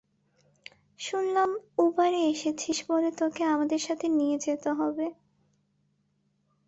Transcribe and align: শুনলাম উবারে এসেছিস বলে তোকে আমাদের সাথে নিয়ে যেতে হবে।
শুনলাম 0.99 1.49
উবারে 1.77 2.19
এসেছিস 2.31 2.77
বলে 2.89 3.09
তোকে 3.19 3.41
আমাদের 3.45 3.79
সাথে 3.79 4.05
নিয়ে 4.09 4.37
যেতে 4.39 4.69
হবে। 4.71 5.07